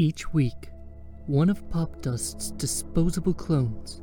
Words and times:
Each 0.00 0.32
week, 0.32 0.70
one 1.26 1.50
of 1.50 1.68
Popdust's 1.68 2.52
disposable 2.52 3.34
clones 3.34 4.00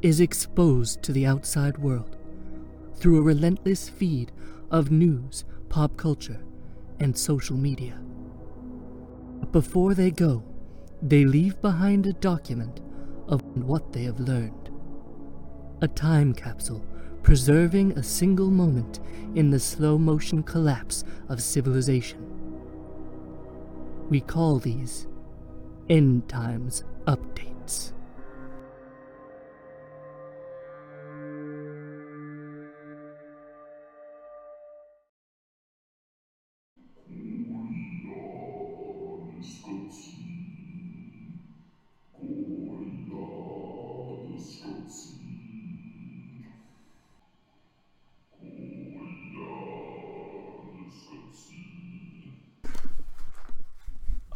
is 0.00 0.20
exposed 0.20 1.02
to 1.02 1.12
the 1.12 1.26
outside 1.26 1.76
world 1.76 2.16
through 2.94 3.18
a 3.18 3.22
relentless 3.22 3.88
feed 3.88 4.30
of 4.70 4.92
news, 4.92 5.44
pop 5.70 5.96
culture, 5.96 6.38
and 7.00 7.18
social 7.18 7.56
media. 7.56 7.98
But 9.40 9.50
before 9.50 9.92
they 9.92 10.12
go, 10.12 10.44
they 11.02 11.24
leave 11.24 11.60
behind 11.60 12.06
a 12.06 12.12
document 12.12 12.80
of 13.26 13.42
what 13.56 13.92
they 13.92 14.04
have 14.04 14.20
learned. 14.20 14.70
A 15.82 15.88
time 15.88 16.32
capsule 16.32 16.86
preserving 17.24 17.90
a 17.98 18.04
single 18.04 18.52
moment 18.52 19.00
in 19.34 19.50
the 19.50 19.58
slow 19.58 19.98
motion 19.98 20.44
collapse 20.44 21.02
of 21.28 21.42
civilization. 21.42 22.37
We 24.10 24.20
call 24.20 24.58
these 24.58 25.06
End 25.90 26.28
Times 26.28 26.84
Updates. 27.06 27.92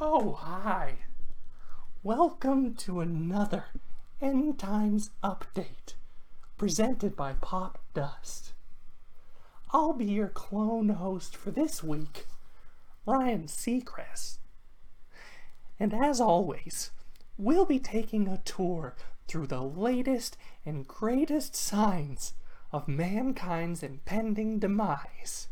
Oh, 0.04 0.32
hi. 0.32 0.94
Welcome 2.02 2.74
to 2.74 2.98
another 2.98 3.66
End 4.20 4.58
Times 4.58 5.10
Update 5.22 5.94
presented 6.58 7.14
by 7.14 7.34
Pop 7.34 7.78
Dust. 7.94 8.52
I'll 9.70 9.92
be 9.92 10.06
your 10.06 10.26
clone 10.26 10.88
host 10.88 11.36
for 11.36 11.52
this 11.52 11.84
week, 11.84 12.26
Ryan 13.06 13.44
Seacrest. 13.44 14.38
And 15.78 15.94
as 15.94 16.20
always, 16.20 16.90
we'll 17.38 17.64
be 17.64 17.78
taking 17.78 18.26
a 18.26 18.38
tour 18.38 18.96
through 19.28 19.46
the 19.46 19.62
latest 19.62 20.36
and 20.66 20.84
greatest 20.84 21.54
signs 21.54 22.34
of 22.72 22.88
mankind's 22.88 23.84
impending 23.84 24.58
demise. 24.58 25.46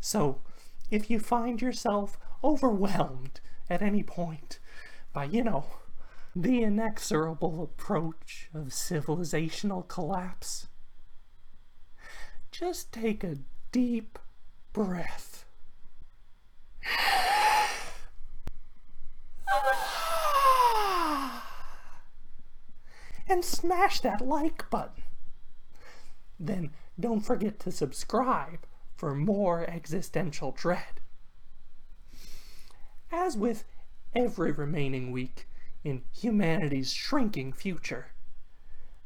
So, 0.00 0.40
if 0.88 1.10
you 1.10 1.18
find 1.18 1.60
yourself 1.60 2.16
overwhelmed 2.44 3.40
at 3.68 3.82
any 3.82 4.02
point 4.02 4.58
by, 5.12 5.24
you 5.24 5.42
know, 5.42 5.64
the 6.34 6.62
inexorable 6.62 7.62
approach 7.62 8.50
of 8.54 8.66
civilizational 8.66 9.86
collapse, 9.88 10.68
just 12.50 12.92
take 12.92 13.24
a 13.24 13.38
deep 13.72 14.18
breath. 14.72 15.44
And 23.28 23.44
smash 23.44 24.00
that 24.00 24.20
like 24.20 24.70
button. 24.70 25.02
Then 26.38 26.70
don't 27.00 27.20
forget 27.20 27.58
to 27.60 27.72
subscribe 27.72 28.60
for 28.94 29.14
more 29.14 29.68
existential 29.68 30.52
dread. 30.52 30.95
As 33.18 33.34
with 33.34 33.64
every 34.14 34.52
remaining 34.52 35.10
week 35.10 35.48
in 35.82 36.02
humanity's 36.12 36.92
shrinking 36.92 37.54
future, 37.54 38.08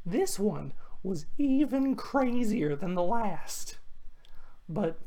this 0.05 0.37
one 0.37 0.73
was 1.05 1.27
even 1.39 1.95
crazier 1.95 2.75
than 2.75 2.97
the 2.97 3.05
last. 3.05 3.79
But 4.69 4.99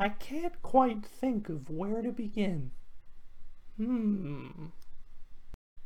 I 0.00 0.08
can't 0.08 0.60
quite 0.62 1.06
think 1.06 1.48
of 1.48 1.70
where 1.70 2.02
to 2.02 2.10
begin. 2.10 2.72
Hmm. 3.76 4.66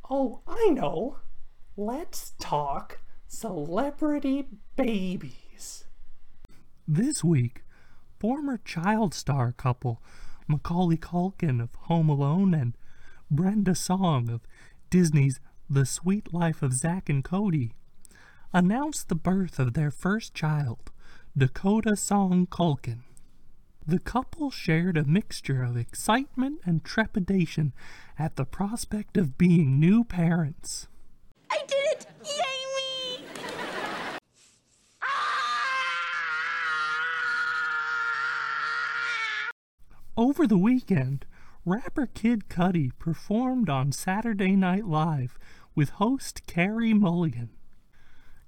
Oh, 0.09 0.41
I 0.47 0.69
know! 0.69 1.17
Let's 1.77 2.33
talk 2.39 2.99
celebrity 3.27 4.47
babies. 4.75 5.85
This 6.87 7.23
week, 7.23 7.63
former 8.19 8.57
child 8.57 9.13
star 9.13 9.51
couple 9.51 10.01
Macaulay 10.51 10.97
Culkin 10.97 11.61
of 11.61 11.73
Home 11.83 12.09
Alone 12.09 12.53
and 12.53 12.77
Brenda 13.29 13.73
Song 13.73 14.29
of 14.29 14.41
Disney's 14.89 15.39
The 15.69 15.85
Suite 15.85 16.33
Life 16.33 16.61
of 16.61 16.73
Zack 16.73 17.07
and 17.07 17.23
Cody 17.23 17.71
announced 18.51 19.07
the 19.07 19.15
birth 19.15 19.59
of 19.59 19.73
their 19.73 19.91
first 19.91 20.33
child, 20.33 20.91
Dakota 21.37 21.95
Song 21.95 22.47
Culkin. 22.47 23.03
The 23.87 23.99
couple 23.99 24.51
shared 24.51 24.97
a 24.97 25.05
mixture 25.05 25.63
of 25.63 25.77
excitement 25.77 26.59
and 26.65 26.83
trepidation 26.83 27.71
at 28.19 28.35
the 28.35 28.43
prospect 28.45 29.15
of 29.15 29.37
being 29.37 29.79
new 29.79 30.03
parents. 30.03 30.89
I 31.49 31.59
did 31.65 31.77
it! 31.93 32.07
Yay 32.25 32.41
me! 32.75 33.25
Over 40.17 40.45
the 40.45 40.57
weekend, 40.57 41.25
rapper 41.65 42.05
Kid 42.05 42.49
Cudi 42.49 42.91
performed 42.99 43.69
on 43.69 43.93
Saturday 43.93 44.57
Night 44.57 44.85
Live 44.85 45.39
with 45.73 45.91
host 45.91 46.45
Carey 46.45 46.93
Mulligan. 46.93 47.49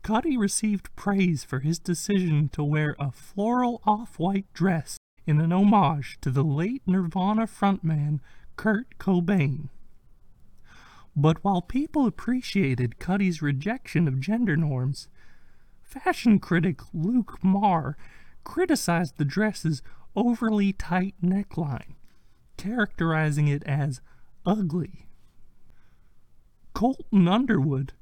Cudi 0.04 0.38
received 0.38 0.94
praise 0.98 1.46
for 1.46 1.62
his 1.62 1.80
decision 1.80 2.50
to 2.50 2.66
wear 2.66 2.98
a 3.00 3.12
floral 3.12 3.82
off 3.86 4.20
white 4.20 4.52
dress 4.52 4.98
in 5.26 5.40
an 5.40 5.54
homage 5.54 6.18
to 6.20 6.32
the 6.32 6.44
late 6.44 6.82
Nirvana 6.86 7.48
frontman 7.48 8.20
Kurt 8.58 8.98
Cobain. 8.98 9.70
But 11.16 11.46
while 11.46 11.62
people 11.62 12.06
appreciated 12.06 13.00
Cudi's 13.00 13.42
rejection 13.42 14.10
of 14.10 14.20
gender 14.20 14.58
norms, 14.58 15.08
fashion 15.82 16.40
critic 16.40 16.82
Luke 16.94 17.42
Marr 17.42 17.96
criticized 18.44 19.18
the 19.18 19.24
dress's 19.24 19.82
overly 20.16 20.74
tight 20.74 21.16
neckline, 21.24 21.96
characterizing 22.58 23.48
it 23.48 23.64
as 23.64 24.02
ugly. 24.46 25.08
Colton 26.74 27.28
Underwood, 27.28 27.94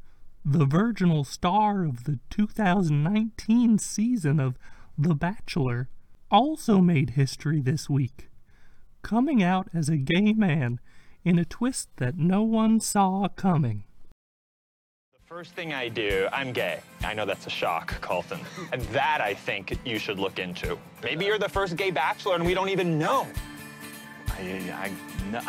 the 0.44 0.66
virginal 0.66 1.24
star 1.24 1.84
of 1.84 2.06
the 2.06 2.20
2019 2.30 3.78
season 3.78 4.40
of 4.40 4.58
The 4.98 5.14
Bachelor, 5.14 5.90
also 6.30 6.80
made 6.80 7.12
history 7.12 7.60
this 7.62 7.90
week, 7.90 8.30
coming 9.02 9.44
out 9.44 9.68
as 9.74 9.90
a 9.90 9.98
gay 9.98 10.34
man 10.34 10.80
in 11.24 11.38
a 11.38 11.46
twist 11.46 11.90
that 11.98 12.18
no 12.18 12.42
one 12.44 12.80
saw 12.80 13.28
coming. 13.28 13.84
First 15.32 15.54
thing 15.54 15.74
I 15.74 15.88
do, 15.88 16.28
I'm 16.34 16.52
gay. 16.52 16.82
I 17.06 17.14
know 17.14 17.26
that's 17.26 17.48
a 17.48 17.50
shock, 17.50 18.02
Colton. 18.02 18.42
And 18.74 18.82
that 18.88 19.22
I 19.22 19.34
think 19.34 19.80
you 19.86 19.98
should 19.98 20.20
look 20.20 20.40
into. 20.40 20.78
Maybe 21.02 21.24
you're 21.24 21.40
the 21.40 21.48
first 21.48 21.78
gay 21.78 21.90
bachelor 21.90 22.36
and 22.36 22.46
we 22.46 22.54
don't 22.54 22.68
even 22.68 23.00
know. 23.00 23.26
I, 24.28 24.92
I, 24.92 24.92
no. 25.32 25.40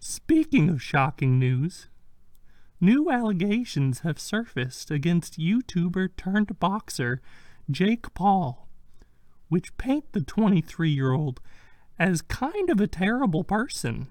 Speaking 0.00 0.68
of 0.68 0.82
shocking 0.82 1.38
news, 1.38 1.88
new 2.82 3.10
allegations 3.10 4.00
have 4.00 4.20
surfaced 4.20 4.90
against 4.90 5.38
YouTuber 5.40 6.10
turned 6.18 6.60
boxer 6.60 7.22
Jake 7.70 8.12
Paul, 8.12 8.68
which 9.48 9.74
paint 9.78 10.12
the 10.12 10.20
23 10.20 10.90
year 10.90 11.12
old 11.12 11.40
as 11.98 12.22
kind 12.22 12.70
of 12.70 12.80
a 12.80 12.86
terrible 12.86 13.44
person. 13.44 14.08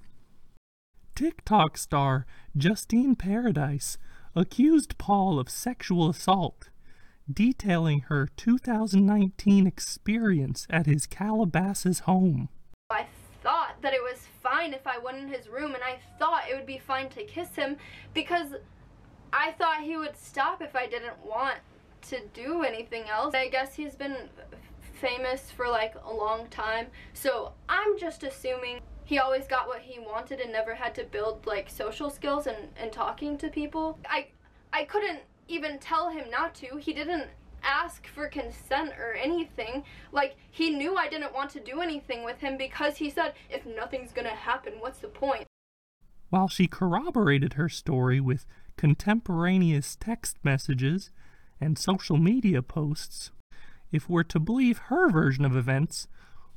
TikTok 1.16 1.78
star 1.78 2.26
Justine 2.58 3.16
Paradise 3.16 3.98
accused 4.36 4.98
Paul 4.98 5.40
of 5.40 5.50
sexual 5.50 6.10
assault, 6.10 6.70
detailing 7.32 8.02
her 8.02 8.30
2019 8.36 9.68
experience 9.68 10.66
at 10.70 10.88
his 10.88 11.06
Calabasas 11.06 12.00
home. 12.00 12.50
I 12.90 13.06
thought 13.44 13.82
that 13.82 13.94
it 13.94 14.02
was 14.02 14.28
fine 14.42 14.74
if 14.74 14.88
I 14.88 14.98
went 14.98 15.18
in 15.18 15.28
his 15.28 15.48
room, 15.48 15.76
and 15.76 15.84
I 15.84 16.00
thought 16.18 16.50
it 16.50 16.56
would 16.56 16.66
be 16.66 16.80
fine 16.80 17.10
to 17.10 17.24
kiss 17.24 17.56
him 17.56 17.78
because 18.14 18.56
I 19.32 19.52
thought 19.52 19.82
he 19.82 19.98
would 19.98 20.18
stop 20.18 20.62
if 20.62 20.76
I 20.76 20.88
didn't 20.88 21.24
want 21.26 21.58
to 22.10 22.22
do 22.34 22.64
anything 22.64 23.04
else. 23.10 23.36
I 23.36 23.50
guess 23.50 23.76
he's 23.76 23.96
been 23.96 24.30
famous 25.04 25.52
for 25.52 25.68
like 25.68 25.96
a 26.06 26.14
long 26.14 26.48
time, 26.48 26.88
so 27.14 27.52
I'm 27.68 28.00
just 28.00 28.24
assuming 28.24 28.80
he 29.04 29.20
always 29.20 29.48
got 29.48 29.68
what 29.68 29.82
he 29.82 30.00
wanted 30.00 30.40
and 30.40 30.52
never 30.54 30.74
had 30.74 30.96
to 30.96 31.04
build 31.04 31.46
like 31.46 31.70
social 31.70 32.10
skills 32.10 32.48
and, 32.48 32.70
and 32.78 32.92
talking 32.92 33.38
to 33.40 33.50
people. 33.50 34.00
I 34.10 34.28
I 34.72 34.86
couldn't 34.86 35.20
even 35.50 35.78
tell 35.80 36.10
him 36.10 36.30
not 36.30 36.56
to. 36.56 36.78
He 36.78 36.94
didn't 36.94 37.28
ask 37.64 38.08
for 38.08 38.28
consent 38.28 38.92
or 38.98 39.14
anything. 39.14 39.84
Like, 40.12 40.36
he 40.52 40.70
knew 40.70 40.96
I 40.96 41.08
didn't 41.08 41.34
want 41.34 41.50
to 41.52 41.60
do 41.60 41.82
anything 41.82 42.24
with 42.24 42.40
him 42.40 42.58
because 42.58 42.98
he 42.98 43.10
said, 43.10 43.34
if 43.50 43.66
nothing's 43.66 44.12
gonna 44.12 44.30
happen, 44.30 44.74
what's 44.80 45.00
the 45.00 45.08
point? 45.08 45.46
While 46.30 46.48
she 46.48 46.68
corroborated 46.68 47.54
her 47.54 47.70
story 47.70 48.20
with 48.20 48.46
contemporaneous 48.78 49.96
text 49.96 50.38
messages 50.44 51.12
and 51.62 51.78
social 51.78 52.18
media 52.18 52.62
posts, 52.62 53.32
if 53.94 54.10
we're 54.10 54.24
to 54.24 54.40
believe 54.40 54.78
her 54.90 55.10
version 55.10 55.46
of 55.46 55.56
events, 55.56 56.08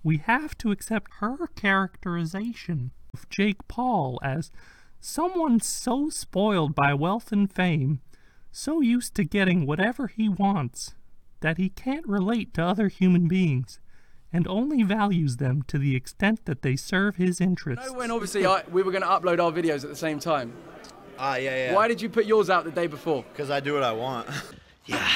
we 0.02 0.16
have 0.16 0.56
to 0.58 0.70
accept 0.70 1.10
her 1.20 1.46
characterization 1.54 2.90
of 3.12 3.28
Jake 3.28 3.68
Paul 3.68 4.18
as 4.22 4.50
someone 5.00 5.60
so 5.60 6.08
spoiled 6.08 6.74
by 6.74 6.94
wealth 6.94 7.30
and 7.30 7.52
fame, 7.52 8.00
so 8.50 8.80
used 8.80 9.14
to 9.14 9.24
getting 9.24 9.66
whatever 9.66 10.06
he 10.06 10.28
wants, 10.28 10.94
that 11.40 11.58
he 11.58 11.68
can't 11.68 12.06
relate 12.08 12.54
to 12.54 12.64
other 12.64 12.88
human 12.88 13.28
beings 13.28 13.78
and 14.32 14.48
only 14.48 14.82
values 14.82 15.36
them 15.36 15.62
to 15.68 15.78
the 15.78 15.94
extent 15.94 16.44
that 16.46 16.62
they 16.62 16.74
serve 16.76 17.16
his 17.16 17.40
interests. 17.40 17.86
No, 17.86 17.98
when 17.98 18.10
obviously 18.10 18.46
I, 18.46 18.62
we 18.70 18.82
were 18.82 18.90
going 18.90 19.02
to 19.02 19.08
upload 19.08 19.38
our 19.38 19.52
videos 19.52 19.84
at 19.84 19.90
the 19.90 19.96
same 19.96 20.18
time. 20.18 20.52
Ah, 21.18 21.36
yeah, 21.36 21.68
yeah. 21.68 21.74
Why 21.74 21.88
did 21.88 22.00
you 22.00 22.08
put 22.08 22.26
yours 22.26 22.50
out 22.50 22.64
the 22.64 22.70
day 22.70 22.86
before? 22.86 23.24
Because 23.32 23.50
I 23.50 23.60
do 23.60 23.74
what 23.74 23.82
I 23.82 23.92
want. 23.92 24.28
Yeah. 24.88 25.10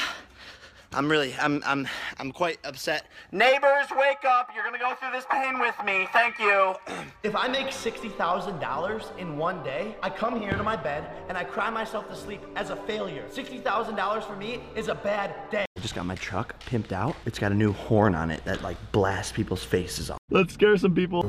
I'm 0.93 1.09
really, 1.09 1.33
I'm, 1.39 1.63
I'm, 1.65 1.87
I'm 2.17 2.33
quite 2.33 2.59
upset. 2.65 3.07
Neighbors, 3.31 3.87
wake 3.97 4.25
up. 4.27 4.49
You're 4.53 4.65
gonna 4.65 4.77
go 4.77 4.93
through 4.95 5.11
this 5.13 5.23
pain 5.31 5.57
with 5.57 5.75
me. 5.85 6.07
Thank 6.11 6.39
you. 6.39 6.75
If 7.23 7.35
I 7.35 7.47
make 7.47 7.67
$60,000 7.67 9.17
in 9.19 9.37
one 9.37 9.63
day, 9.63 9.95
I 10.01 10.09
come 10.09 10.41
here 10.41 10.53
to 10.53 10.63
my 10.63 10.75
bed 10.75 11.07
and 11.29 11.37
I 11.37 11.43
cry 11.43 11.69
myself 11.69 12.09
to 12.09 12.15
sleep 12.15 12.41
as 12.55 12.71
a 12.71 12.75
failure. 12.75 13.23
$60,000 13.31 14.23
for 14.23 14.35
me 14.35 14.59
is 14.75 14.87
a 14.87 14.95
bad 14.95 15.35
day. 15.51 15.65
I 15.77 15.79
just 15.81 15.93
got 15.93 16.07
my 16.07 16.15
truck 16.15 16.59
pimped 16.63 16.91
out. 16.91 17.15
It's 17.27 17.37
got 17.37 17.51
a 17.51 17.55
new 17.55 17.73
horn 17.73 18.15
on 18.15 18.31
it 18.31 18.43
that 18.45 18.63
like 18.63 18.77
blasts 18.91 19.31
people's 19.31 19.63
faces 19.63 20.09
off. 20.09 20.17
Let's 20.31 20.55
scare 20.55 20.75
some 20.77 20.95
people. 20.95 21.21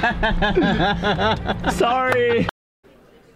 Sorry. 1.73 2.47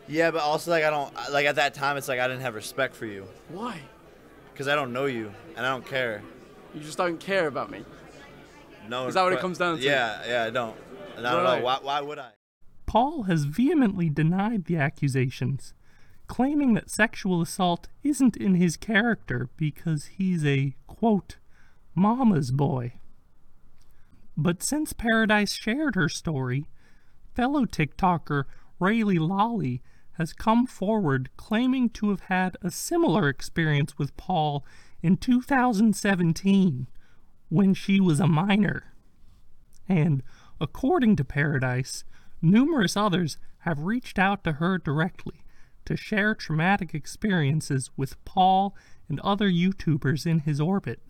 Yeah, 0.08 0.31
but 0.32 0.40
also 0.43 0.70
like 0.70 0.84
I 0.84 0.90
don't 0.90 1.12
like 1.32 1.46
at 1.46 1.56
that 1.56 1.75
time 1.75 1.96
it's 1.96 2.08
like 2.08 2.19
I 2.20 2.26
didn't 2.26 2.43
have 2.43 2.55
respect 2.55 2.94
for 2.96 3.06
you 3.06 3.26
Why? 3.49 3.81
because 4.52 4.67
I 4.69 4.75
don't 4.75 4.93
know 4.93 5.06
you 5.06 5.32
and 5.56 5.64
I 5.64 5.70
don't 5.70 5.87
care. 5.87 6.22
You 6.75 6.81
just 6.81 6.99
don't 6.99 7.19
care 7.19 7.46
about 7.46 7.70
me. 7.70 7.84
No. 8.88 9.06
Is 9.06 9.14
that 9.14 9.22
what 9.22 9.32
it 9.32 9.37
que- 9.37 9.43
comes 9.43 9.58
down 9.58 9.76
to? 9.78 9.82
Yeah, 9.82 10.20
yeah, 10.26 10.44
I 10.44 10.50
don't. 10.50 10.76
Not 11.20 11.37
at 11.38 11.43
Right. 11.44 11.58
all. 11.58 11.62
Why, 11.62 11.78
why 11.82 12.00
would 12.00 12.19
I? 12.19 12.31
Paul 12.87 13.25
has 13.25 13.44
vehemently 13.44 14.08
denied 14.11 14.64
the 14.64 14.76
accusations, 14.76 15.75
claiming 16.26 16.75
that 16.75 16.90
sexual 16.90 17.40
assault 17.40 17.88
isn't 18.02 18.37
in 18.37 18.55
his 18.56 18.76
character 18.76 19.49
because 19.56 20.06
he's 20.06 20.44
a, 20.44 20.75
quote, 20.88 21.37
mama's 21.94 22.50
boy. 22.50 22.94
But 24.42 24.62
since 24.62 24.94
Paradise 24.94 25.52
shared 25.52 25.96
her 25.96 26.08
story, 26.08 26.64
fellow 27.34 27.66
TikToker 27.66 28.44
Railey 28.78 29.19
Lollie 29.19 29.82
has 30.12 30.32
come 30.32 30.66
forward 30.66 31.28
claiming 31.37 31.90
to 31.90 32.08
have 32.08 32.20
had 32.20 32.56
a 32.62 32.70
similar 32.70 33.28
experience 33.28 33.98
with 33.98 34.16
Paul 34.16 34.64
in 35.02 35.19
2017 35.19 36.87
when 37.50 37.75
she 37.75 38.00
was 38.00 38.19
a 38.19 38.26
minor. 38.26 38.94
And 39.87 40.22
according 40.58 41.16
to 41.16 41.25
Paradise, 41.25 42.04
numerous 42.40 42.96
others 42.96 43.37
have 43.64 43.81
reached 43.81 44.19
out 44.19 44.42
to 44.44 44.52
her 44.52 44.78
directly 44.78 45.44
to 45.84 45.98
share 45.98 46.34
traumatic 46.34 46.94
experiences 46.94 47.90
with 47.94 48.25
Paul 48.25 48.75
and 49.06 49.20
other 49.20 49.50
YouTubers 49.50 50.25
in 50.25 50.40
his 50.40 50.62
orbit. 50.62 51.02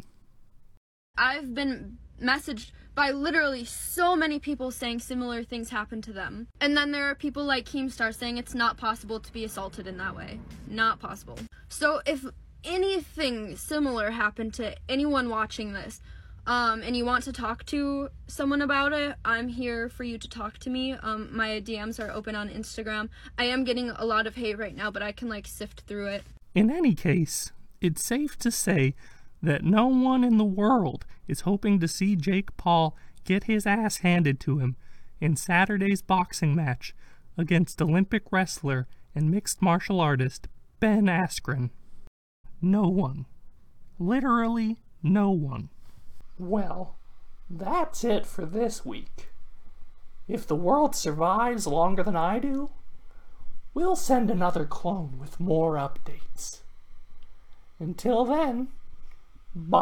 I've 1.17 1.55
been 1.55 1.99
messaged 2.21 2.73
by 2.95 3.11
literally 3.11 3.65
so 3.65 4.15
many 4.15 4.39
people 4.39 4.71
saying 4.71 4.99
similar 5.01 5.43
things 5.43 5.71
happened 5.71 6.05
to 6.05 6.13
them. 6.13 6.49
And 6.61 6.77
then 6.77 6.91
there 6.91 7.05
are 7.05 7.15
people 7.15 7.45
like 7.45 7.65
Keemstar 7.65 8.15
saying 8.15 8.37
it's 8.37 8.55
not 8.55 8.77
possible 8.77 9.21
to 9.21 9.33
be 9.33 9.45
assaulted 9.45 9.87
in 9.87 9.97
that 9.99 10.17
way. 10.17 10.41
Not 10.69 11.01
possible. 11.01 11.39
So 11.69 12.03
if 12.05 12.25
anything 12.65 13.57
similar 13.57 14.11
happened 14.11 14.55
to 14.55 14.75
anyone 14.89 15.29
watching 15.29 15.73
this, 15.73 16.01
um, 16.47 16.83
and 16.83 16.97
you 16.97 17.05
want 17.05 17.25
to 17.25 17.33
talk 17.33 17.65
to 17.67 18.09
someone 18.27 18.63
about 18.63 18.93
it, 18.93 19.15
I'm 19.25 19.49
here 19.49 19.89
for 19.89 20.05
you 20.05 20.19
to 20.19 20.29
talk 20.29 20.59
to 20.59 20.71
me. 20.71 20.95
Um, 20.95 21.29
my 21.35 21.61
DMs 21.61 22.03
are 22.03 22.11
open 22.11 22.35
on 22.35 22.49
Instagram. 22.49 23.09
I 23.39 23.45
am 23.45 23.63
getting 23.63 23.91
a 23.91 24.05
lot 24.05 24.27
of 24.27 24.37
hate 24.37 24.59
right 24.59 24.75
now, 24.75 24.91
but 24.91 25.03
I 25.03 25.13
can 25.13 25.29
like 25.29 25.47
sift 25.47 25.83
through 25.83 26.07
it. 26.09 26.25
In 26.55 26.71
any 26.71 26.95
case, 26.95 27.53
it's 27.81 28.05
safe 28.05 28.37
to 28.39 28.51
say 28.51 28.95
that 29.43 29.63
no 29.63 29.87
one 29.87 30.25
in 30.25 30.39
the 30.39 30.45
world 30.45 31.07
is 31.29 31.43
hoping 31.43 31.81
to 31.81 31.89
see 31.89 32.17
Jake 32.17 32.57
Paul 32.57 32.97
get 33.25 33.45
his 33.45 33.67
ass 33.67 33.99
handed 33.99 34.41
to 34.41 34.59
him 34.59 34.77
in 35.21 35.37
Saturday's 35.37 36.03
boxing 36.03 36.55
match 36.55 36.95
against 37.37 37.81
Olympic 37.81 38.25
wrestler 38.31 38.87
and 39.15 39.31
mixed 39.31 39.61
martial 39.61 40.01
artist 40.01 40.49
Ben 40.81 41.07
Askren. 41.07 41.71
No 42.63 42.89
one. 42.89 43.27
Literally 43.99 44.79
no 45.03 45.31
one. 45.31 45.69
Well, 46.39 46.97
that's 47.49 48.05
it 48.05 48.25
for 48.27 48.47
this 48.47 48.85
week. 48.85 49.31
If 50.29 50.47
the 50.47 50.57
world 50.57 50.95
survives 50.95 51.67
longer 51.67 52.03
than 52.03 52.17
I 52.17 52.39
do, 52.39 52.71
we'll 53.75 53.97
send 53.97 54.31
another 54.31 54.65
clone 54.65 55.19
with 55.19 55.41
more 55.41 55.75
updates. 55.75 56.61
Until 57.79 58.25
then, 58.25 58.69
Bye. 59.55 59.81